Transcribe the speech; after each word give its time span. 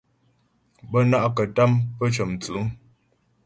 Bə́ 0.89 1.01
ná'kətâm 1.09 1.71
pə́ 1.97 2.07
cə̌mstʉ̌'. 2.15 2.65